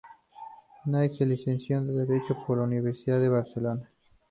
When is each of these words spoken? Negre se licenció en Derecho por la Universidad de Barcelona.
Negre 0.85 1.13
se 1.13 1.27
licenció 1.27 1.77
en 1.77 1.95
Derecho 1.95 2.35
por 2.47 2.57
la 2.57 2.63
Universidad 2.63 3.19
de 3.19 3.29
Barcelona. 3.29 3.87